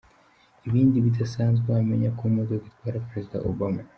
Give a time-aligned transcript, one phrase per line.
[0.67, 3.81] Ibindi bidasanzwe wamenya ku modoka itwara Perezida Obama.